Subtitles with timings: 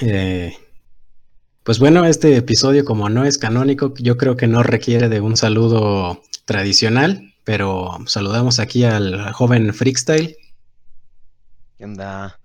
[0.00, 0.56] Eh,
[1.62, 5.36] pues bueno, este episodio como no es canónico, yo creo que no requiere de un
[5.36, 10.36] saludo tradicional, pero saludamos aquí al joven Freakstyle.
[11.76, 12.38] ¿Qué onda?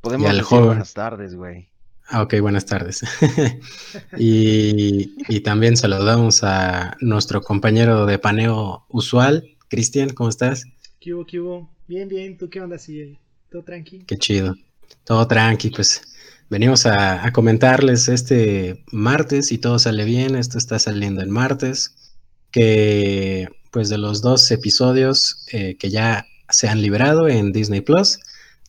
[0.00, 1.68] Podemos decir buenas tardes, güey.
[2.06, 3.02] Ah, ok, buenas tardes.
[4.18, 10.64] y, también saludamos a nuestro compañero de paneo usual, Cristian, ¿cómo estás?
[11.00, 11.70] ¿Qué hubo, qué hubo?
[11.86, 13.18] Bien, bien, ¿tú qué onda, sigue?
[13.50, 14.00] ¿Todo tranqui?
[14.00, 14.56] Qué chido.
[15.04, 16.02] Todo tranqui, pues
[16.50, 21.94] venimos a, comentarles este martes y todo sale bien, esto está saliendo el martes,
[22.50, 28.18] que pues de los dos episodios eh, que ya se han liberado en Disney Plus,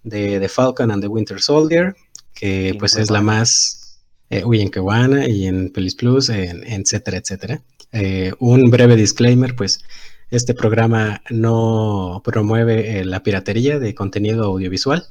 [0.03, 1.95] de The Falcon and the Winter Soldier,
[2.35, 7.17] que pues es la más, eh, uy, en Kewana y en Pelis Plus, en, etcétera,
[7.17, 7.61] etcétera.
[7.91, 9.83] Eh, un breve disclaimer, pues
[10.29, 15.07] este programa no promueve la piratería de contenido audiovisual.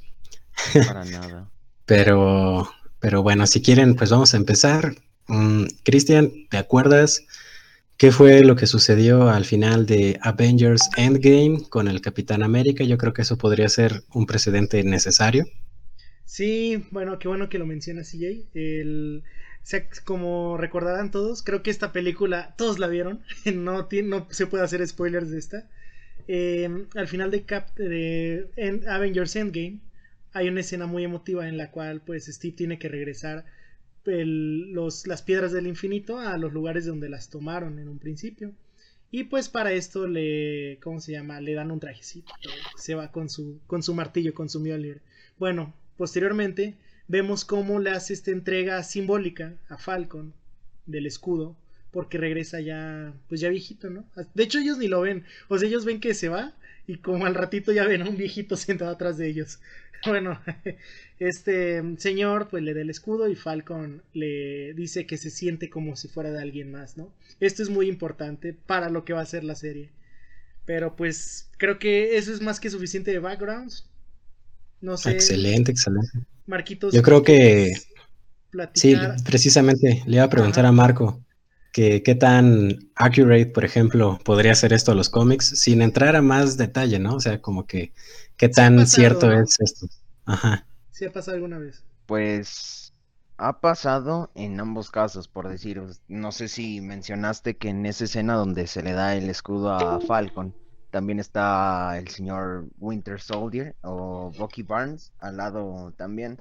[0.73, 1.50] Para nada.
[1.91, 4.95] Pero, pero bueno, si quieren, pues vamos a empezar.
[5.27, 7.27] Mm, Cristian, ¿te acuerdas
[7.97, 12.85] qué fue lo que sucedió al final de Avengers Endgame con el Capitán América?
[12.85, 15.47] Yo creo que eso podría ser un precedente necesario.
[16.25, 18.45] Sí, bueno, qué bueno que lo mencionas, CJ.
[18.55, 19.25] El,
[20.05, 24.87] como recordarán todos, creo que esta película, todos la vieron, no, no se puede hacer
[24.87, 25.69] spoilers de esta.
[26.29, 28.47] Em, al final de, Cap de
[28.87, 29.81] Avengers Endgame
[30.33, 33.45] hay una escena muy emotiva en la cual pues Steve tiene que regresar
[34.05, 38.53] las piedras del infinito a los lugares donde las tomaron en un principio.
[39.13, 41.41] Y pues para esto le, ¿cómo se llama?
[41.41, 42.33] Le dan un trajecito.
[42.77, 45.01] Se va con su, con su martillo, con su Mjolnir.
[45.39, 46.77] Bueno, posteriormente
[47.09, 50.33] vemos cómo le hace esta entrega simbólica a Falcon
[50.87, 51.57] del escudo,
[51.91, 54.05] porque regresa ya, pues ya viejito, ¿no?
[54.35, 56.55] De hecho ellos ni lo ven, o sea, ellos ven que se va
[56.87, 59.59] y como al ratito ya ven a un viejito sentado atrás de ellos.
[60.07, 60.41] Bueno,
[61.19, 65.97] este señor pues le da el escudo y Falcon le dice que se siente como
[65.97, 67.13] si fuera de alguien más, ¿no?
[67.39, 69.91] Esto es muy importante para lo que va a ser la serie.
[70.65, 73.91] Pero pues creo que eso es más que suficiente de backgrounds.
[74.81, 75.11] No sé.
[75.11, 76.09] Excelente, excelente.
[76.47, 76.95] Marquitos.
[76.95, 77.73] Yo creo que
[78.75, 81.21] sí, precisamente le iba a preguntar a Marco
[81.73, 86.23] que qué tan accurate, por ejemplo, podría ser esto a los cómics sin entrar a
[86.23, 87.15] más detalle, ¿no?
[87.15, 87.93] O sea, como que
[88.37, 89.87] qué tan cierto es esto.
[90.25, 90.67] Ajá.
[90.91, 91.85] ¿Sí ha pasado alguna vez?
[92.07, 92.93] Pues
[93.37, 98.35] ha pasado en ambos casos, por decir, no sé si mencionaste que en esa escena
[98.35, 100.55] donde se le da el escudo a Falcon,
[100.91, 106.39] también está el señor Winter Soldier o Bucky Barnes al lado también.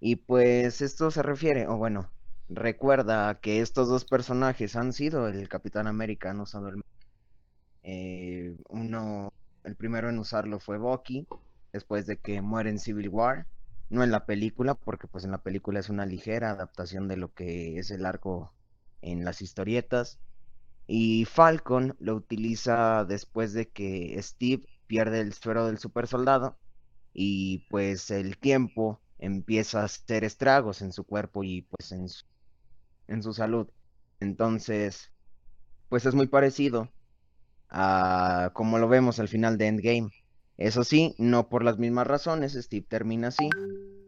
[0.00, 2.08] Y pues esto se refiere, o bueno,
[2.48, 6.82] recuerda que estos dos personajes han sido el Capitán América, han usado el...
[7.82, 9.32] Eh, uno,
[9.64, 11.26] el primero en usarlo fue Bucky,
[11.72, 13.46] después de que muere en Civil War,
[13.90, 17.32] no en la película, porque pues en la película es una ligera adaptación de lo
[17.32, 18.52] que es el arco
[19.02, 20.18] en las historietas.
[20.86, 26.56] Y Falcon lo utiliza después de que Steve pierde el suero del super soldado
[27.12, 32.24] y pues el tiempo empieza a hacer estragos en su cuerpo y pues en su,
[33.08, 33.68] en su salud.
[34.20, 35.10] Entonces,
[35.88, 36.90] pues es muy parecido
[37.70, 40.10] a como lo vemos al final de Endgame.
[40.56, 43.48] Eso sí, no por las mismas razones, Steve termina así,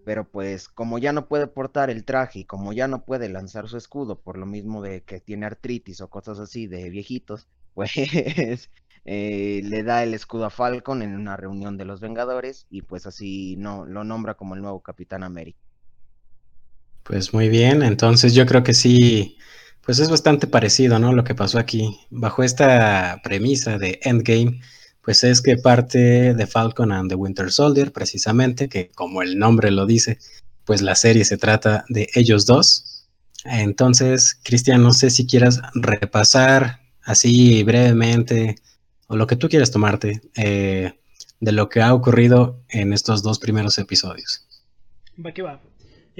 [0.04, 3.68] pero pues como ya no puede portar el traje y como ya no puede lanzar
[3.68, 8.70] su escudo por lo mismo de que tiene artritis o cosas así de viejitos, pues
[9.04, 13.06] eh, le da el escudo a Falcon en una reunión de los Vengadores y pues
[13.06, 15.60] así no lo nombra como el nuevo Capitán América.
[17.02, 19.36] Pues muy bien, entonces yo creo que sí,
[19.82, 21.12] pues es bastante parecido, ¿no?
[21.12, 21.98] Lo que pasó aquí.
[22.10, 24.60] Bajo esta premisa de Endgame,
[25.02, 29.70] pues es que parte de Falcon and the Winter Soldier, precisamente, que como el nombre
[29.70, 30.18] lo dice,
[30.64, 33.06] pues la serie se trata de ellos dos.
[33.44, 38.56] Entonces, Cristian, no sé si quieras repasar así brevemente
[39.06, 40.92] o lo que tú quieras tomarte eh,
[41.40, 44.46] de lo que ha ocurrido en estos dos primeros episodios.
[45.24, 45.60] Va que va.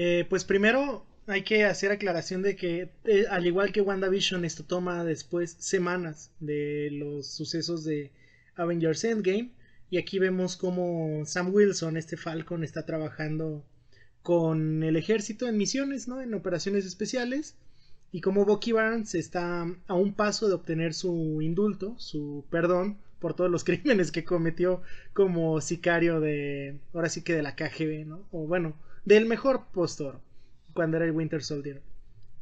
[0.03, 4.63] Eh, pues primero hay que hacer aclaración de que, eh, al igual que WandaVision, esto
[4.63, 8.09] toma después semanas de los sucesos de
[8.55, 9.51] Avengers Endgame.
[9.91, 13.63] Y aquí vemos como Sam Wilson, este Falcon, está trabajando
[14.23, 16.19] con el ejército en misiones, ¿no?
[16.19, 17.55] En operaciones especiales.
[18.11, 23.35] Y como Bucky Barnes está a un paso de obtener su indulto, su perdón por
[23.35, 24.81] todos los crímenes que cometió
[25.13, 28.25] como sicario de, ahora sí que de la KGB, ¿no?
[28.31, 28.75] O bueno,
[29.05, 30.19] del mejor postor,
[30.73, 31.81] cuando era el Winter Soldier.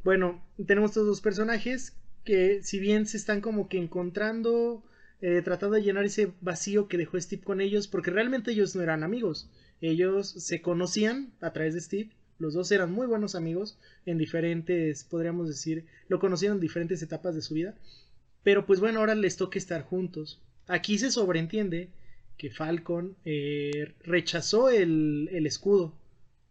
[0.04, 4.82] Bueno, tenemos estos dos personajes que si bien se están como que encontrando
[5.22, 8.82] eh, tratando de llenar ese vacío que dejó Steve con ellos, porque realmente ellos no
[8.82, 9.50] eran amigos.
[9.82, 15.04] Ellos se conocían a través de Steve, Los dos eran muy buenos amigos en diferentes,
[15.04, 17.74] podríamos decir, lo conocieron en diferentes etapas de su vida.
[18.42, 20.40] Pero pues bueno, ahora les toca estar juntos.
[20.66, 21.90] Aquí se sobreentiende
[22.38, 25.92] que Falcon eh, rechazó el, escudo.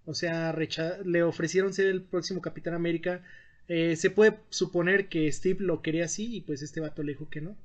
[0.09, 0.57] O sea,
[1.05, 3.21] le ofrecieron ser el próximo Capitán América.
[3.67, 7.29] Eh, se puede suponer que Steve lo quería así y pues este vato le dijo
[7.29, 7.55] que no.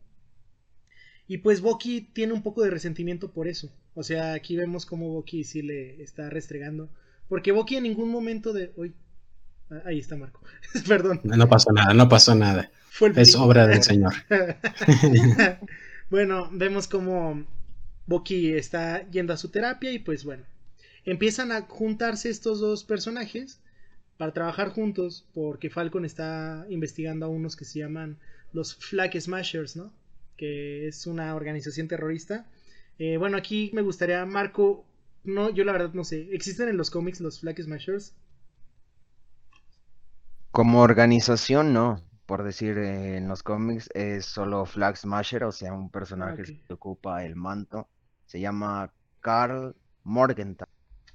[1.27, 3.73] Y pues Bucky tiene un poco de resentimiento por eso.
[3.95, 6.91] O sea, aquí vemos cómo Bucky sí le está restregando.
[7.31, 8.75] Porque Bucky en ningún momento de...
[8.77, 8.93] Uy,
[9.71, 10.43] ah, ahí está Marco.
[10.87, 11.23] Perdón.
[11.25, 12.71] No pasó nada, no pasó nada.
[13.17, 14.13] es obra del Señor.
[16.11, 17.47] bueno, vemos cómo
[18.05, 20.45] Bucky está yendo a su terapia y pues bueno,
[21.05, 23.61] empiezan a juntarse estos dos personajes
[24.17, 28.19] para trabajar juntos porque Falcon está investigando a unos que se llaman
[28.53, 29.93] los Flag Smashers, ¿no?
[30.37, 32.47] Que es una organización terrorista.
[32.99, 34.85] Eh, bueno, aquí me gustaría, Marco,
[35.25, 38.15] no, yo la verdad no sé, ¿existen en los cómics los Flag Smashers?
[40.53, 45.73] Como organización, no por decir, eh, en los cómics es solo Flag Smasher, o sea,
[45.73, 47.89] un personaje que ocupa el manto.
[48.27, 48.91] Se llama
[49.21, 49.75] Carl
[50.05, 50.64] Morgenthau.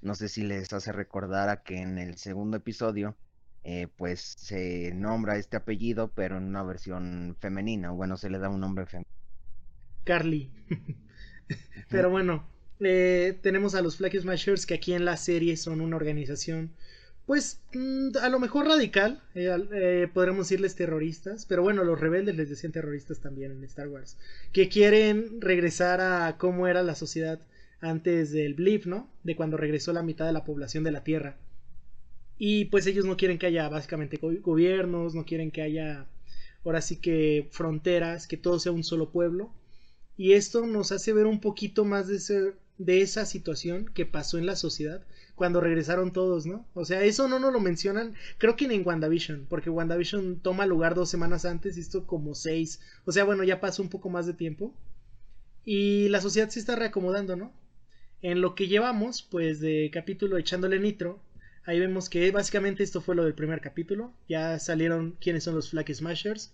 [0.01, 3.15] No sé si les hace recordar a que en el segundo episodio,
[3.63, 7.91] eh, pues se nombra este apellido, pero en una versión femenina.
[7.91, 9.11] Bueno, se le da un nombre femenino.
[10.05, 10.51] Carly.
[11.89, 12.47] pero bueno,
[12.79, 16.71] eh, tenemos a los Flag Smashers que aquí en la serie son una organización
[17.29, 22.35] pues mm, a lo mejor radical, eh, eh, podríamos decirles terroristas, pero bueno, los rebeldes
[22.35, 24.17] les decían terroristas también en Star Wars,
[24.51, 27.39] que quieren regresar a cómo era la sociedad
[27.81, 29.09] antes del blip, ¿no?
[29.23, 31.37] De cuando regresó la mitad de la población de la Tierra.
[32.37, 36.07] Y pues ellos no quieren que haya básicamente gobiernos, no quieren que haya
[36.63, 39.51] ahora sí que fronteras, que todo sea un solo pueblo.
[40.17, 44.45] Y esto nos hace ver un poquito más de, de esa situación que pasó en
[44.45, 45.05] la sociedad
[45.35, 46.65] cuando regresaron todos, ¿no?
[46.73, 50.65] O sea, eso no nos lo mencionan, creo que ni en WandaVision, porque WandaVision toma
[50.65, 52.81] lugar dos semanas antes y esto como seis.
[53.05, 54.73] O sea, bueno, ya pasó un poco más de tiempo.
[55.63, 57.53] Y la sociedad se está reacomodando, ¿no?
[58.21, 61.21] En lo que llevamos, pues, de capítulo echándole nitro,
[61.65, 64.13] ahí vemos que básicamente esto fue lo del primer capítulo.
[64.27, 66.53] Ya salieron quiénes son los Flag Smashers.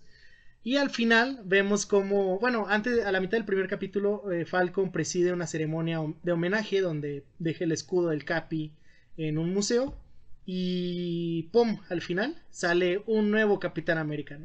[0.62, 4.90] Y al final vemos como, bueno, antes, a la mitad del primer capítulo, eh, Falcon
[4.92, 8.72] preside una ceremonia de homenaje donde deja el escudo del Capi
[9.16, 9.96] en un museo.
[10.44, 11.78] Y ¡pum!
[11.88, 14.38] Al final sale un nuevo Capitán América,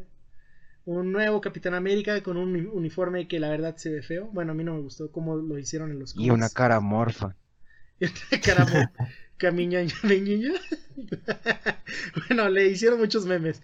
[0.85, 4.29] Un nuevo Capitán América con un uniforme que la verdad se ve feo.
[4.33, 7.35] Bueno, a mí no me gustó cómo lo hicieron en los Y una cara morfa.
[8.43, 9.09] cara morfa.
[12.27, 13.61] bueno, le hicieron muchos memes.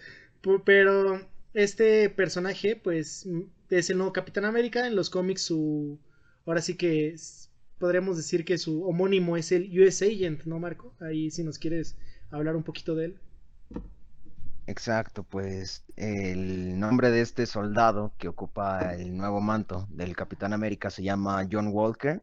[0.66, 1.22] Pero
[1.54, 3.28] este personaje, pues,
[3.70, 4.88] es el nuevo Capitán América.
[4.88, 6.00] En los cómics, su.
[6.46, 7.16] Ahora sí que
[7.78, 10.94] podríamos decir que su homónimo es el US Agent, ¿no, Marco?
[11.00, 11.96] Ahí si nos quieres
[12.32, 13.20] hablar un poquito de él.
[14.68, 20.90] Exacto, pues el nombre de este soldado que ocupa el nuevo manto del Capitán América
[20.90, 22.22] se llama John Walker.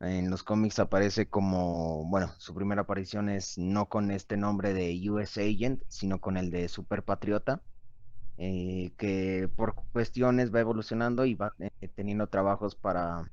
[0.00, 5.10] En los cómics aparece como, bueno, su primera aparición es no con este nombre de
[5.10, 7.62] US Agent, sino con el de Super Patriota.
[8.38, 13.30] Eh, que por cuestiones va evolucionando y va eh, teniendo trabajos para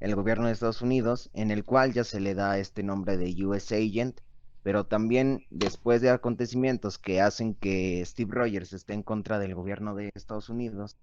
[0.00, 3.34] el gobierno de Estados Unidos, en el cual ya se le da este nombre de
[3.46, 4.20] US Agent,
[4.66, 9.94] pero también después de acontecimientos que hacen que Steve Rogers esté en contra del gobierno
[9.94, 10.96] de Estados Unidos,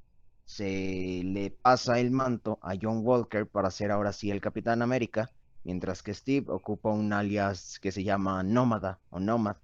[0.44, 5.32] se le pasa el manto a John Walker para ser ahora sí el Capitán América,
[5.64, 9.56] mientras que Steve ocupa un alias que se llama Nómada o Nomad.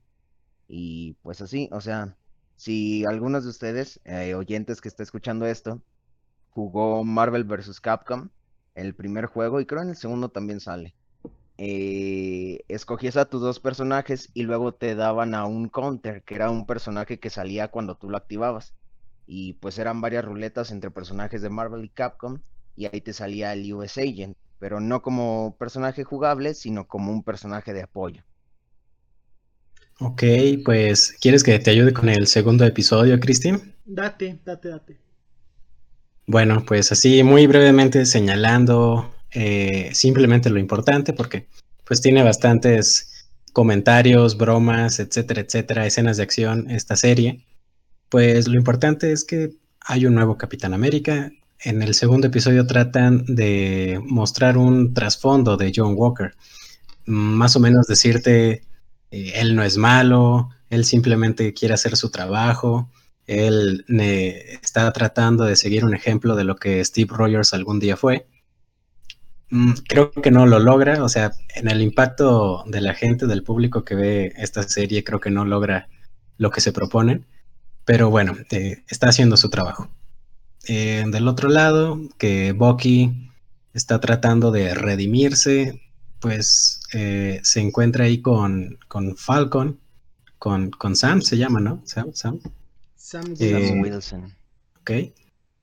[0.69, 2.15] Y pues así, o sea,
[2.55, 5.81] si algunos de ustedes, eh, oyentes que está escuchando esto,
[6.51, 7.81] jugó Marvel vs.
[7.81, 8.29] Capcom,
[8.75, 10.95] el primer juego, y creo en el segundo también sale.
[11.61, 16.49] Eh, escogías a tus dos personajes y luego te daban a un counter, que era
[16.49, 18.73] un personaje que salía cuando tú lo activabas.
[19.27, 22.39] Y pues eran varias ruletas entre personajes de Marvel y Capcom,
[22.75, 27.23] y ahí te salía el US Agent, pero no como personaje jugable, sino como un
[27.23, 28.23] personaje de apoyo.
[29.99, 30.23] Ok,
[30.63, 33.75] pues, ¿quieres que te ayude con el segundo episodio, Cristian?
[33.85, 34.97] Date, date, date.
[36.25, 41.47] Bueno, pues así muy brevemente señalando eh, simplemente lo importante, porque
[41.85, 47.45] pues tiene bastantes comentarios, bromas, etcétera, etcétera, escenas de acción esta serie.
[48.09, 51.31] Pues lo importante es que hay un nuevo Capitán América.
[51.61, 56.35] En el segundo episodio tratan de mostrar un trasfondo de John Walker.
[57.05, 58.63] Más o menos decirte
[59.11, 62.89] eh, él no es malo, él simplemente quiere hacer su trabajo,
[63.25, 63.85] él
[64.61, 68.27] está tratando de seguir un ejemplo de lo que Steve Rogers algún día fue.
[69.49, 73.43] Mm, creo que no lo logra, o sea, en el impacto de la gente, del
[73.43, 75.87] público que ve esta serie, creo que no logra
[76.37, 77.23] lo que se propone,
[77.85, 79.89] pero bueno, eh, está haciendo su trabajo.
[80.67, 83.31] Eh, del otro lado, que Bucky
[83.73, 85.81] está tratando de redimirse,
[86.19, 89.79] pues eh, se encuentra ahí con, con Falcon,
[90.37, 91.81] con, con, Sam, se llama, ¿no?
[91.85, 92.39] Sam, Sam.
[92.95, 94.33] Sam, eh, Wilson.
[94.81, 94.91] Ok.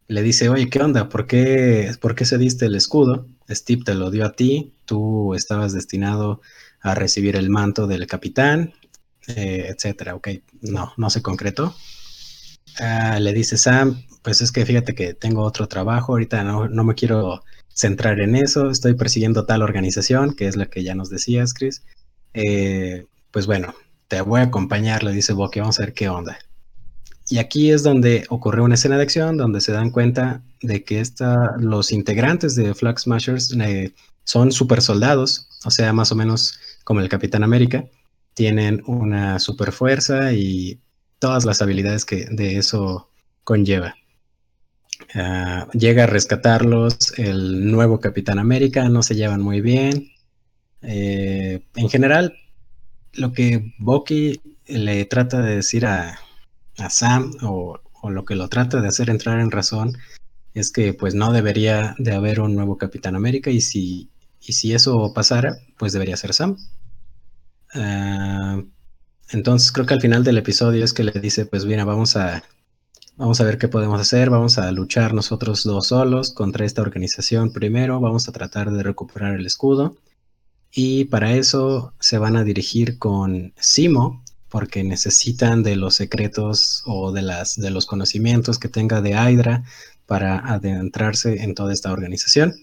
[0.09, 1.09] Le dice, oye, ¿qué onda?
[1.09, 3.27] ¿Por qué, ¿Por qué se diste el escudo?
[3.51, 6.41] Steve te lo dio a ti, tú estabas destinado
[6.81, 8.75] a recibir el manto del capitán,
[9.29, 10.15] eh, etcétera.
[10.15, 10.29] Ok,
[10.63, 11.75] no, no se concretó.
[12.79, 16.85] Ah, le dice Sam, pues es que fíjate que tengo otro trabajo, ahorita no, no
[16.85, 21.11] me quiero centrar en eso, estoy persiguiendo tal organización, que es la que ya nos
[21.11, 21.85] decías, Chris.
[22.35, 23.75] Eh, pues bueno,
[24.09, 26.39] te voy a acompañar, le dice Bucky, vamos a ver qué onda.
[27.29, 31.01] Y aquí es donde ocurre una escena de acción donde se dan cuenta de que
[31.01, 33.93] esta, los integrantes de Flag Smashers eh,
[34.25, 37.85] son super soldados, o sea, más o menos como el Capitán América,
[38.35, 40.81] tienen una super fuerza y
[41.19, 43.11] todas las habilidades que de eso
[43.43, 43.97] conlleva.
[45.15, 50.13] Ah, llega a rescatarlos el nuevo Capitán América, no se llevan muy bien.
[50.83, 52.35] Eh, en general,
[53.15, 56.19] lo que Bucky le trata de decir a,
[56.91, 59.99] Sam o, lo que lo trata de hacer entrar en razón
[60.55, 64.75] es que pues no debería de haber un nuevo Capitán América y si, y si
[64.75, 66.57] eso pasara, pues debería ser Sam.
[67.75, 68.63] Ah,
[69.31, 72.45] entonces creo que al final del episodio es que le dice, pues mira, vamos a,
[73.19, 74.29] Vamos a ver qué podemos hacer.
[74.29, 77.99] Vamos a luchar nosotros dos solos contra esta organización primero.
[77.99, 79.97] Vamos a tratar de recuperar el escudo.
[80.71, 87.13] Y para eso se van a dirigir con Simo, porque necesitan de los secretos o
[87.13, 89.65] de, las, de los conocimientos que tenga de Hydra
[90.07, 92.55] para adentrarse en toda esta organización.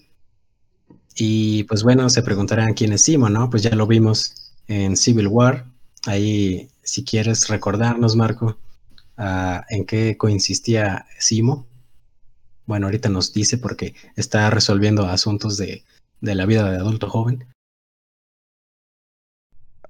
[1.16, 3.48] Y pues bueno, se preguntarán quién es Simo, ¿no?
[3.50, 5.66] Pues ya lo vimos en Civil War.
[6.06, 8.58] Ahí, si quieres recordarnos, Marco,
[9.68, 11.66] en qué consistía Simo.
[12.66, 15.84] Bueno, ahorita nos dice porque está resolviendo asuntos de,
[16.20, 17.46] la vida de adulto joven.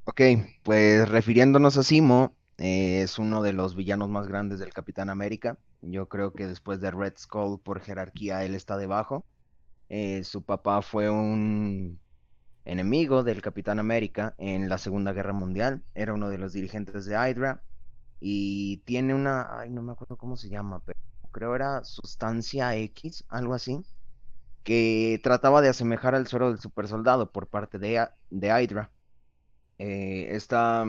[0.07, 0.21] Ok,
[0.63, 5.59] pues refiriéndonos a Simo, eh, es uno de los villanos más grandes del Capitán América.
[5.81, 9.27] Yo creo que después de Red Skull, por jerarquía, él está debajo.
[9.91, 12.01] Eh, su papá fue un
[12.65, 15.85] enemigo del Capitán América en la Segunda Guerra Mundial.
[15.95, 17.65] Era uno de los dirigentes de Hydra
[18.21, 20.99] y tiene una, ay, no me acuerdo cómo se llama, pero
[21.33, 23.85] creo era sustancia X, algo así,
[24.65, 28.94] que trataba de asemejar al suero del super soldado por parte de, de Hydra.
[29.79, 30.85] Eh, esta,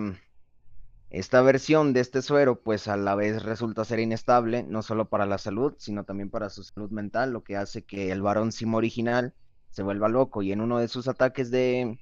[1.10, 5.26] esta versión de este suero, pues a la vez resulta ser inestable, no solo para
[5.26, 8.78] la salud, sino también para su salud mental, lo que hace que el varón Simo
[8.78, 9.34] original
[9.70, 12.00] se vuelva loco y en uno de sus ataques de,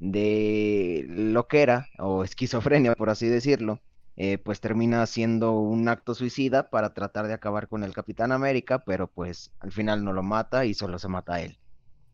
[0.00, 3.82] de loquera o esquizofrenia, por así decirlo,
[4.16, 8.84] eh, pues termina siendo un acto suicida para tratar de acabar con el Capitán América,
[8.84, 11.58] pero pues al final no lo mata y solo se mata a él.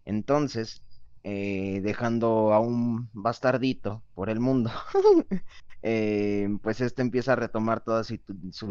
[0.06, 0.86] Entonces,
[1.28, 4.71] eh, dejando a un bastardito por el mundo,
[5.83, 8.14] eh, pues este empieza a retomar toda su,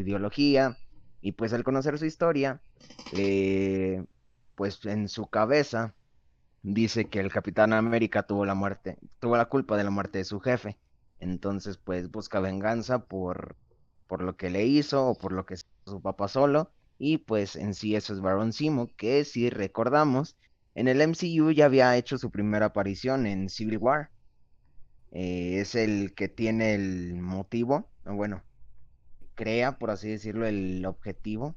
[0.01, 0.77] ideología
[1.21, 2.61] y pues al conocer su historia,
[4.55, 5.95] pues en su cabeza
[6.63, 10.25] dice que el Capitán América tuvo la muerte, tuvo la culpa de la muerte de
[10.25, 10.77] su jefe
[11.19, 13.55] entonces, pues busca venganza por,
[14.07, 16.71] por lo que le hizo o por lo que hizo su papá solo.
[16.97, 20.37] Y pues en sí eso es Baron Simo, que si recordamos,
[20.75, 24.11] en el MCU ya había hecho su primera aparición en Civil War.
[25.11, 28.43] Eh, es el que tiene el motivo, bueno,
[29.35, 31.55] crea, por así decirlo, el objetivo.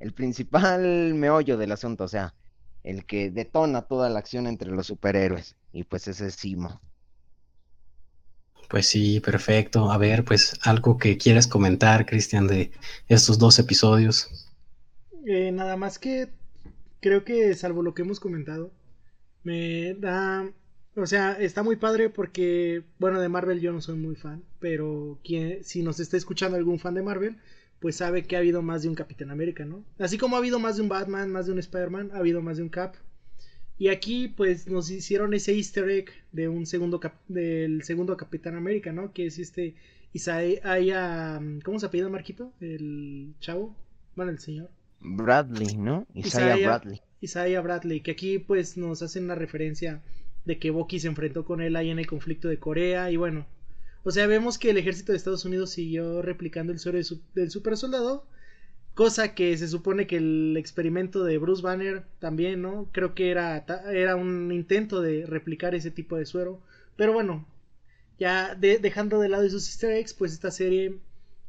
[0.00, 0.82] El principal
[1.14, 2.34] meollo del asunto, o sea,
[2.82, 5.56] el que detona toda la acción entre los superhéroes.
[5.72, 6.80] Y pues ese es Simo.
[8.70, 9.90] Pues sí, perfecto.
[9.92, 12.72] A ver, pues algo que quieras comentar, Cristian, de
[13.08, 14.50] estos dos episodios.
[15.26, 16.30] Eh, nada más que
[17.06, 18.72] creo que salvo lo que hemos comentado,
[19.44, 20.50] me da...
[20.96, 25.20] O sea, está muy padre porque, bueno, de Marvel yo no soy muy fan, pero
[25.22, 27.36] quien, si nos está escuchando algún fan de Marvel,
[27.78, 29.84] pues sabe que ha habido más de un Capitán América, ¿no?
[30.00, 32.56] Así como ha habido más de un Batman, más de un Spider-Man, ha habido más
[32.56, 32.96] de un Cap.
[33.78, 38.92] Y aquí pues nos hicieron ese easter egg de un segundo del segundo Capitán América,
[38.92, 39.12] ¿no?
[39.12, 39.76] Que es este
[40.12, 42.52] Isaiah, ¿cómo se apellida Marquito?
[42.60, 43.76] El chavo,
[44.16, 44.70] bueno, el señor.
[45.06, 46.06] Bradley, ¿no?
[46.14, 47.00] Isaiah, Bradley.
[47.20, 50.02] Isaiah Bradley, que aquí pues nos hacen una referencia
[50.44, 53.46] de que Bucky se enfrentó con él ahí en el conflicto de Corea y bueno,
[54.04, 56.98] o sea, vemos que el ejército de Estados Unidos siguió replicando el suero
[57.34, 58.26] del super soldado
[58.96, 62.88] Cosa que se supone que el experimento de Bruce Banner también, ¿no?
[62.92, 66.62] Creo que era, era un intento de replicar ese tipo de suero.
[66.96, 67.46] Pero bueno,
[68.18, 70.96] ya dejando de lado esos easter eggs, pues esta serie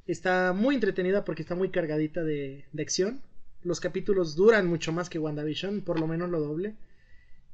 [0.08, 3.22] está muy entretenida porque está muy cargadita de, de acción.
[3.64, 6.76] Los capítulos duran mucho más que WandaVision, por lo menos lo doble.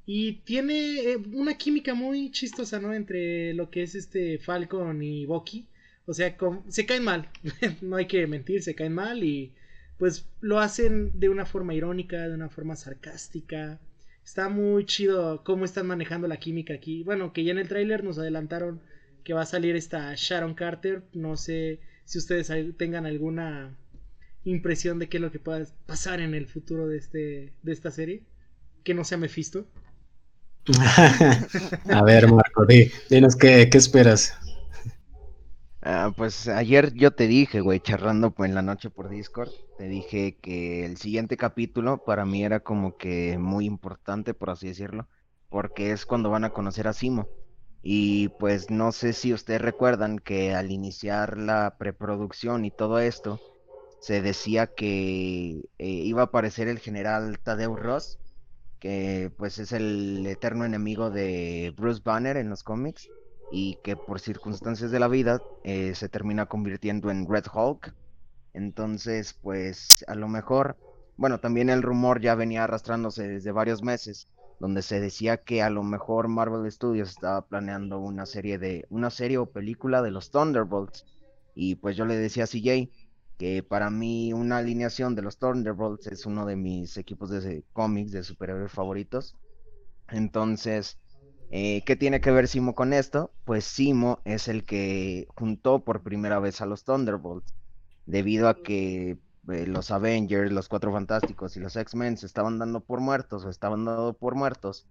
[0.06, 2.94] Y tiene eh, una química muy chistosa, ¿no?
[2.94, 5.66] Entre lo que es este Falcon y Bucky.
[6.06, 6.36] O sea,
[6.68, 7.30] se caen mal.
[7.82, 9.54] no hay que mentir, se caen mal y
[9.98, 13.80] pues lo hacen de una forma irónica, de una forma sarcástica.
[14.26, 17.04] Está muy chido cómo están manejando la química aquí.
[17.04, 18.82] Bueno, que ya en el tráiler nos adelantaron
[19.24, 21.04] que va a salir esta Sharon Carter.
[21.14, 23.78] No sé si ustedes tengan alguna
[24.46, 27.92] impresión de qué es lo que pueda pasar en el futuro de, este, de esta
[27.92, 28.24] serie.
[28.84, 29.66] Que no sea Mephisto.
[31.90, 32.66] a ver, Marco,
[33.10, 34.34] dinos qué, esperas.
[35.82, 39.90] Ah, pues ayer yo te dije, güey, charlando pues, en la noche por Discord, te
[39.90, 45.08] dije que el siguiente capítulo para mí era como que muy importante, por así decirlo,
[45.50, 47.28] porque es cuando van a conocer a Simo.
[47.82, 53.42] Y pues no sé si ustedes recuerdan que al iniciar la preproducción y todo esto,
[54.04, 58.20] se decía que eh, iba a aparecer el general Tadeu Ross,
[58.82, 63.10] que pues es el eterno enemigo de Bruce Banner en los cómics
[63.50, 67.96] y que por circunstancias de la vida eh, se termina convirtiendo en Red Hulk.
[68.54, 70.76] Entonces, pues a lo mejor,
[71.16, 74.28] bueno, también el rumor ya venía arrastrándose desde varios meses,
[74.60, 79.10] donde se decía que a lo mejor Marvel Studios estaba planeando una serie de una
[79.10, 81.06] serie o película de los Thunderbolts
[81.56, 82.90] y pues yo le decía a CJ
[83.38, 88.12] que para mí una alineación de los Thunderbolts es uno de mis equipos de cómics
[88.12, 89.36] de superhéroes favoritos.
[90.10, 90.98] Entonces,
[91.50, 93.32] eh, ¿qué tiene que ver Simo con esto?
[93.46, 97.54] Pues Simo es el que juntó por primera vez a los Thunderbolts,
[98.06, 99.20] debido a que
[99.50, 103.50] eh, los Avengers, los Cuatro Fantásticos y los X-Men se estaban dando por muertos o
[103.50, 104.88] estaban dando por muertos.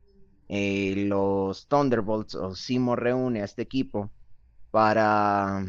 [0.48, 4.12] Eh, los Thunderbolts o Simo reúne a este equipo
[4.70, 5.64] para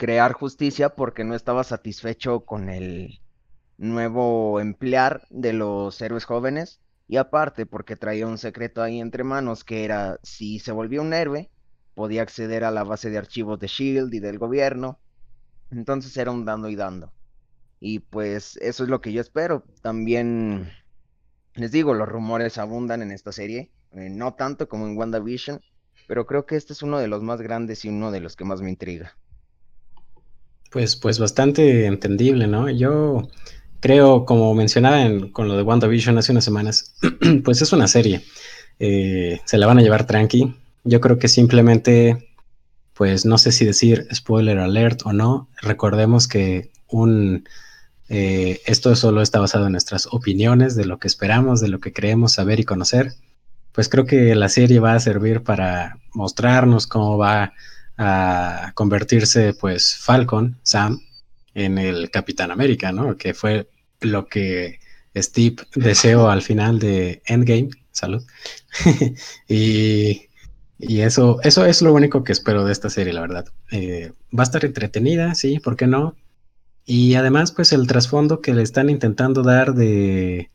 [0.00, 3.20] crear justicia porque no estaba satisfecho con el
[3.76, 6.80] nuevo emplear de los héroes jóvenes.
[7.06, 11.12] Y aparte porque traía un secreto ahí entre manos que era si se volvía un
[11.12, 11.50] héroe
[11.94, 14.98] podía acceder a la base de archivos de Shield y del gobierno.
[15.70, 17.12] Entonces era un dando y dando.
[17.78, 19.64] Y pues eso es lo que yo espero.
[19.82, 20.72] También
[21.52, 25.60] les digo los rumores abundan en esta serie eh, no tanto como en WandaVision
[26.06, 28.44] pero creo que este es uno de los más grandes y uno de los que
[28.44, 29.16] más me intriga
[30.70, 32.70] pues, pues bastante entendible, ¿no?
[32.70, 33.28] Yo
[33.80, 36.94] creo, como mencionaba con lo de WandaVision hace unas semanas,
[37.44, 38.22] pues es una serie.
[38.78, 40.54] Eh, se la van a llevar tranqui.
[40.84, 42.30] Yo creo que simplemente,
[42.94, 45.48] pues no sé si decir spoiler alert o no.
[45.60, 47.44] Recordemos que un
[48.12, 51.92] eh, esto solo está basado en nuestras opiniones de lo que esperamos, de lo que
[51.92, 53.12] creemos saber y conocer.
[53.72, 57.52] Pues creo que la serie va a servir para mostrarnos cómo va
[58.02, 61.00] a convertirse pues Falcon, Sam,
[61.52, 63.18] en el Capitán América, ¿no?
[63.18, 63.68] Que fue
[64.00, 64.80] lo que
[65.14, 68.24] Steve deseó al final de Endgame, salud.
[69.48, 70.28] y,
[70.78, 73.44] eso, eso es lo único que espero de esta serie, la verdad.
[73.70, 76.16] Eh, va a estar entretenida, sí, ¿por qué no?
[76.86, 80.48] Y además, pues el trasfondo que le están intentando dar de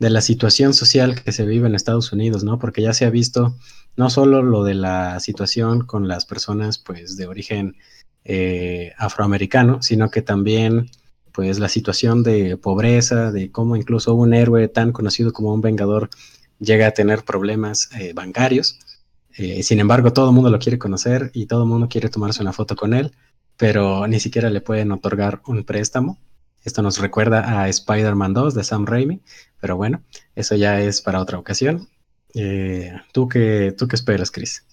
[0.00, 2.58] de la situación social que se vive en Estados Unidos, ¿no?
[2.58, 3.54] Porque ya se ha visto
[4.00, 7.76] no solo lo de la situación con las personas, pues, de origen
[8.24, 10.90] eh, afroamericano, sino que también,
[11.32, 16.08] pues, la situación de pobreza, de cómo incluso un héroe tan conocido como un vengador
[16.58, 18.78] llega a tener problemas eh, bancarios.
[19.36, 22.40] Eh, sin embargo, todo el mundo lo quiere conocer y todo el mundo quiere tomarse
[22.40, 23.12] una foto con él,
[23.58, 26.18] pero ni siquiera le pueden otorgar un préstamo.
[26.64, 29.20] Esto nos recuerda a Spider-Man 2 de Sam Raimi,
[29.60, 30.02] pero bueno,
[30.34, 31.90] eso ya es para otra ocasión.
[32.34, 34.64] Eh, ¿tú, qué, ¿Tú qué esperas, Chris?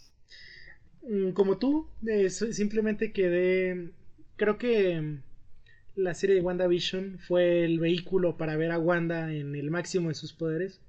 [1.04, 1.88] Mm, como tú,
[2.52, 3.92] simplemente quedé.
[4.36, 5.20] Creo que
[5.96, 10.16] la serie de WandaVision fue el vehículo para ver a Wanda en el máximo de
[10.16, 10.80] sus poderes.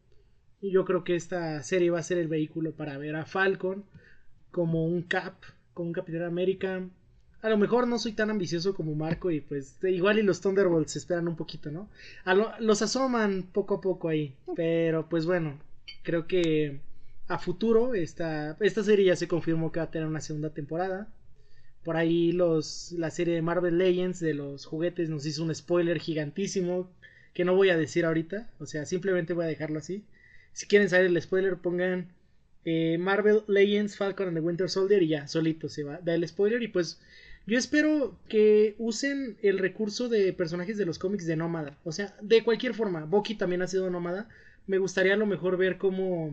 [0.60, 3.84] Y yo creo que esta serie va a ser el vehículo para ver a Falcon
[4.50, 5.34] como un Cap,
[5.72, 6.82] como un Capitán América,
[7.40, 10.96] a lo mejor no soy tan ambicioso como Marco y pues igual y los Thunderbolts
[10.96, 11.88] esperan un poquito, ¿no?
[12.58, 15.58] los asoman poco a poco ahí, pero pues bueno,
[16.02, 16.80] creo que
[17.28, 21.08] a futuro esta, esta serie ya se confirmó que va a tener una segunda temporada.
[21.84, 25.98] Por ahí los, la serie de Marvel Legends de los juguetes nos hizo un spoiler
[25.98, 26.90] gigantísimo
[27.34, 30.04] que no voy a decir ahorita, o sea, simplemente voy a dejarlo así.
[30.52, 32.08] Si quieren saber el spoiler, pongan
[32.64, 36.26] eh, Marvel Legends Falcon and the Winter Soldier y ya, solito se va, da el
[36.26, 37.00] spoiler y pues
[37.46, 42.14] yo espero que usen el recurso de personajes de los cómics de nómada, o sea,
[42.20, 44.28] de cualquier forma, Bucky también ha sido nómada,
[44.68, 46.32] me gustaría a lo mejor ver cómo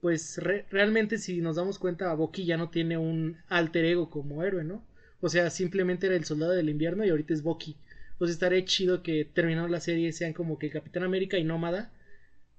[0.00, 0.38] pues
[0.70, 4.84] realmente si nos damos cuenta Bucky ya no tiene un alter ego como héroe, ¿no?
[5.20, 7.76] O sea, simplemente era el soldado del invierno y ahorita es Bucky.
[8.18, 11.92] Pues estaría chido que terminando la serie sean como que Capitán América y Nómada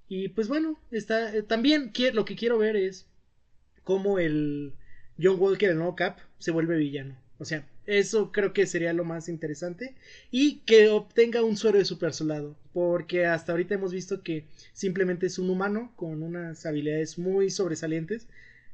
[0.08, 3.08] y pues bueno, está, eh, también lo que quiero ver es
[3.84, 4.74] cómo el
[5.22, 7.18] John Walker, el nuevo Cap, se vuelve villano.
[7.44, 9.96] O sea, eso creo que sería lo más interesante.
[10.32, 12.56] Y que obtenga un suero de super soldado.
[12.74, 18.28] Porque hasta ahorita hemos visto que simplemente es un humano con unas habilidades muy sobresalientes.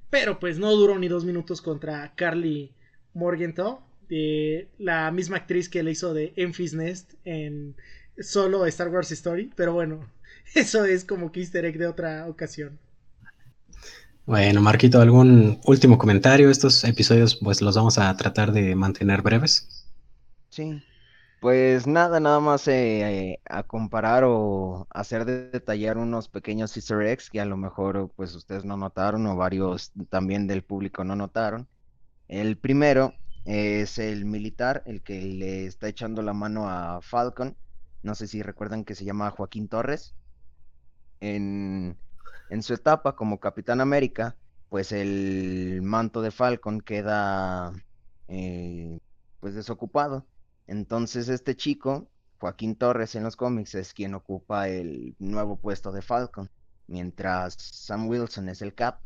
[0.09, 2.71] Pero pues no duró ni dos minutos contra Carly
[3.13, 3.81] Morgenthau.
[4.77, 7.75] la misma actriz que le hizo de Enfys Nest en
[8.19, 9.51] solo Star Wars Story.
[9.55, 10.09] Pero bueno,
[10.55, 12.79] Eso es como que easter egg de otra ocasión.
[14.29, 16.51] Bueno, Marquito, ¿algún último comentario?
[16.51, 19.87] Estos episodios pues los vamos a tratar de mantener breves.
[20.51, 20.83] Sí,
[21.41, 27.27] pues nada, nada más eh, a comparar o hacer de detallar unos pequeños easter eggs
[27.31, 31.67] que a lo mejor pues ustedes no notaron o varios también del público no notaron.
[32.27, 33.15] El primero
[33.45, 37.57] es el militar, el que le está echando la mano a Falcon.
[38.03, 40.13] No sé si recuerdan que se llama Joaquín Torres
[41.19, 41.97] en,
[42.63, 44.35] su etapa como Capitán América,
[44.69, 47.73] pues el manto de Falcon queda
[48.27, 48.99] eh,
[49.39, 50.25] pues desocupado.
[50.67, 52.07] Entonces este chico,
[52.39, 56.49] Joaquín Torres en los cómics, es quien ocupa el nuevo puesto de Falcon,
[56.87, 58.99] mientras Sam Wilson es el Cap.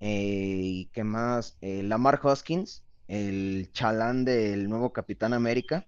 [0.00, 5.86] Eh, y qué más, eh, Lamar Hoskins, el chalán del nuevo Capitán América.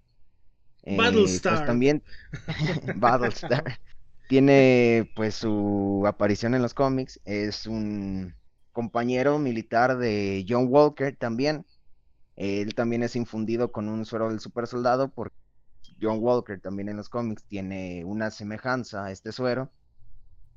[0.85, 1.55] Battlestar.
[1.55, 2.03] Pues también
[2.95, 3.79] Battlestar
[4.27, 8.35] tiene pues su aparición en los cómics, es un
[8.71, 11.65] compañero militar de John Walker también.
[12.35, 15.35] Él también es infundido con un suero del super soldado porque
[16.01, 19.71] John Walker también en los cómics tiene una semejanza a este suero.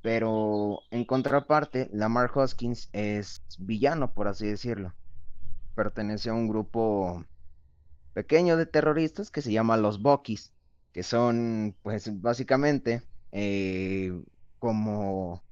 [0.03, 4.95] Pero en contraparte, Lamar Hoskins es villano, por así decirlo.
[5.75, 7.25] Pertenece a un grupo
[8.15, 10.53] pequeño de terroristas que se llama los Buckies,
[10.93, 14.13] que son pues básicamente eh,
[14.59, 15.45] como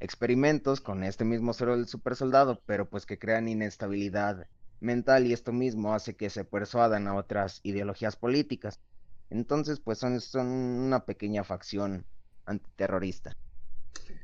[0.00, 4.46] experimentos con este mismo cero del super soldado, pero pues que crean inestabilidad
[4.80, 8.80] mental y esto mismo hace que se persuadan a otras ideologías políticas.
[9.28, 12.06] Entonces, pues son, son una pequeña facción
[12.46, 13.36] antiterrorista.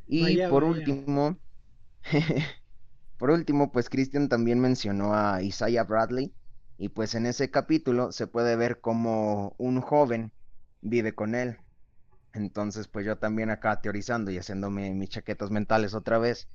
[0.07, 1.39] Y por último,
[3.19, 6.35] por último, pues Christian también mencionó a Isaiah Bradley
[6.79, 10.33] y pues en ese capítulo se puede ver como un joven
[10.81, 11.59] vive con él.
[12.37, 16.49] Entonces, pues yo también acá teorizando y haciéndome mis chaquetas mentales otra vez,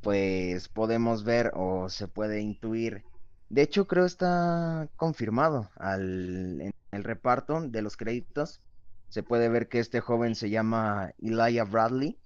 [0.00, 3.04] pues podemos ver o se puede intuir.
[3.48, 8.60] De hecho, creo está confirmado al, en el reparto de los créditos.
[9.08, 12.18] Se puede ver que este joven se llama Elijah Bradley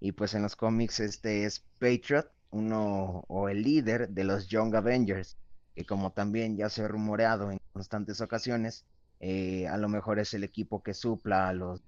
[0.00, 4.76] y pues en los cómics este es Patriot, uno o el líder de los Young
[4.76, 5.36] Avengers,
[5.74, 8.84] que como también ya se ha rumoreado en constantes ocasiones,
[9.18, 11.82] eh, a lo mejor es el equipo que supla a los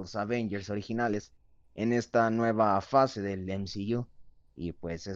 [0.00, 1.30] los Avengers originales
[1.74, 4.06] en esta nueva fase del MCU.
[4.56, 5.10] Y pues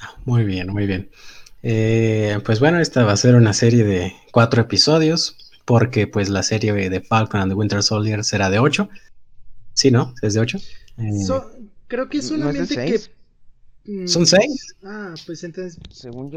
[0.00, 1.10] ah, Muy bien, muy bien.
[1.62, 6.42] Eh, pues bueno, esta va a ser una serie de cuatro episodios, porque pues la
[6.42, 8.88] serie de Falcon and the Winter Soldier será de ocho.
[9.74, 10.14] Sí, ¿no?
[10.22, 10.58] ¿Es de ocho?
[10.98, 11.26] Eh,
[11.88, 13.19] creo que solamente que Mm,
[14.06, 14.74] ¿Son seis?
[14.84, 15.78] Ah, pues entonces.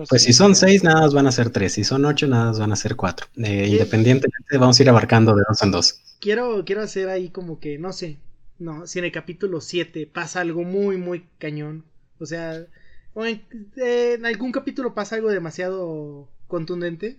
[0.10, 1.74] pues si son seis, nada más van a ser tres.
[1.74, 3.28] Si son ocho, nada más van a ser cuatro.
[3.38, 6.00] Eh, independientemente, vamos a ir abarcando de dos en dos.
[6.20, 8.18] Quiero, quiero hacer ahí como que, no sé.
[8.60, 11.84] No, si en el capítulo 7 pasa algo muy, muy cañón.
[12.20, 12.66] O sea,
[13.14, 17.18] o en, algún capítulo pasa algo demasiado contundente.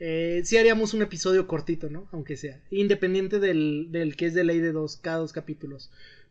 [0.00, 2.08] Eh, sí haríamos un episodio cortito, ¿no?
[2.10, 2.60] Aunque sea.
[2.70, 5.90] Independiente del, del que es de ley de dos, cada dos capítulos.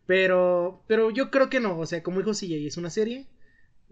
[0.09, 3.27] Pero, pero yo creo que no, o sea, como dijo CJ, es una serie.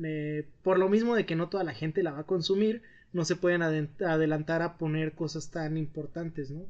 [0.04, 2.82] Eh, por lo mismo de que no toda la gente la va a consumir,
[3.14, 6.66] no se pueden adelantar a poner cosas tan importantes, ¿no?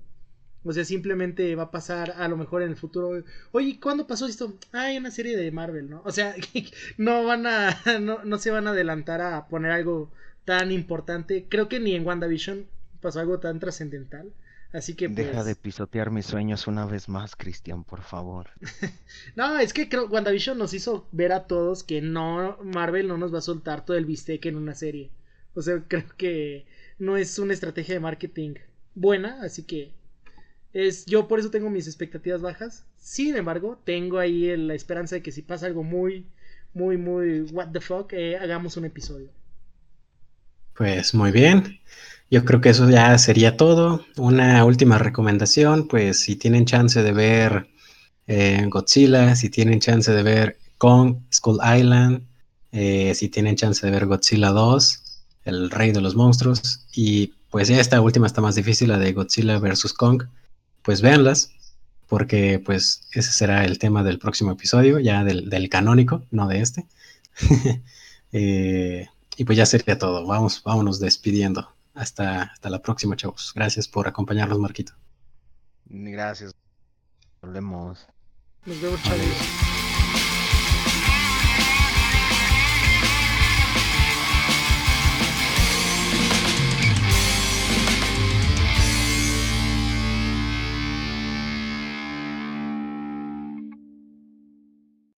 [0.66, 3.24] O sea, simplemente va a pasar a lo mejor en el futuro.
[3.54, 4.54] Oye, ¿cuándo pasó esto?
[4.74, 6.02] Hay una serie de Marvel, ¿no?
[6.04, 6.36] O sea,
[6.98, 7.70] no van a.
[8.02, 10.12] No, no se van a adelantar a poner algo
[10.44, 11.46] tan importante.
[11.48, 12.66] Creo que ni en WandaVision
[13.00, 14.34] pasó algo tan trascendental.
[14.74, 18.50] Así que Deja pues de pisotear mis sueños una vez más, Cristian, por favor.
[19.36, 23.34] no, es que creo WandaVision nos hizo ver a todos que no Marvel no nos
[23.34, 25.12] va a soltar todo el bistec en una serie.
[25.54, 26.66] O sea, creo que
[27.00, 28.56] no es una estrategia de marketing
[28.96, 29.94] buena, así que
[30.74, 32.86] Es, yo por eso tengo mis expectativas bajas.
[32.98, 36.28] Sin embargo, tengo ahí la esperanza de que si pasa algo muy,
[36.74, 39.32] muy, muy, what the fuck, eh, hagamos un episodio.
[40.76, 41.80] Pues muy bien.
[42.30, 44.06] Yo creo que eso ya sería todo.
[44.18, 47.70] Una última recomendación, pues si tienen chance de ver
[48.28, 52.24] eh, Godzilla, si tienen chance de ver Kong, Skull Island,
[52.72, 55.04] eh, si tienen chance de ver Godzilla 2,
[55.46, 59.14] El Rey de los Monstruos, y pues ya esta última está más difícil, la de
[59.14, 59.94] Godzilla vs.
[59.94, 60.24] Kong,
[60.84, 61.52] pues véanlas,
[62.08, 66.86] porque pues ese será el tema del próximo episodio, ya del, canónico, no de este.
[68.34, 71.70] Eh, y pues ya sería todo, vamos, vámonos despidiendo.
[71.98, 73.52] Hasta, hasta la próxima, chavos.
[73.56, 74.94] Gracias por acompañarnos, Marquito.
[75.86, 76.54] Gracias.
[77.42, 78.08] Nos vemos.
[78.66, 79.77] Nos vemos, chavos.